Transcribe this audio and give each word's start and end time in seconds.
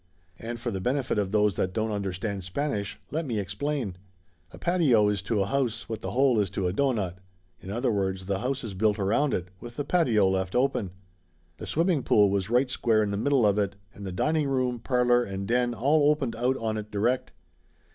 And 0.39 0.59
for 0.59 0.71
the 0.71 0.81
benefit 0.81 1.19
of 1.19 1.31
those 1.31 1.57
that 1.57 1.73
don't 1.73 1.91
understand 1.91 2.43
Spanish, 2.43 2.97
let 3.11 3.23
me 3.23 3.37
explain. 3.37 3.97
A 4.49 4.57
patio 4.57 5.09
is 5.09 5.21
to 5.21 5.41
a 5.41 5.45
house 5.45 5.87
what 5.87 6.01
the 6.01 6.09
hole 6.09 6.39
is 6.39 6.49
to 6.57 6.65
a 6.65 6.73
doughnut. 6.73 7.19
In 7.61 7.69
other 7.69 7.91
words, 7.91 8.25
the 8.25 8.39
house 8.39 8.63
is 8.63 8.73
built 8.73 8.97
around 8.97 9.31
it, 9.35 9.49
with 9.59 9.75
the 9.75 9.85
patio 9.85 10.27
left 10.27 10.55
open. 10.55 10.89
The 11.57 11.67
swimming 11.67 12.01
pool 12.01 12.31
was 12.31 12.49
right 12.49 12.67
square 12.71 13.03
in 13.03 13.11
the 13.11 13.15
middle 13.15 13.45
of 13.45 13.59
it, 13.59 13.75
and 13.93 14.03
the 14.03 14.11
dining 14.11 14.47
room, 14.47 14.79
parlor 14.79 15.23
and 15.23 15.47
den 15.47 15.75
all 15.75 16.09
opened 16.09 16.35
out 16.35 16.57
on 16.57 16.79
it 16.79 16.89
direct. 16.89 17.31